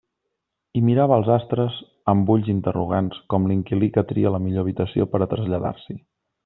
I 0.79 0.81
mirava 0.87 1.13
als 1.19 1.29
astres 1.35 1.77
amb 2.15 2.33
ulls 2.37 2.49
interrogants, 2.55 3.23
com 3.35 3.47
l'inquilí 3.51 3.93
que 3.99 4.09
tria 4.13 4.35
la 4.37 4.43
millor 4.49 4.67
habitació 4.67 5.11
per 5.13 5.21
a 5.27 5.33
traslladar-s'hi. 5.37 6.01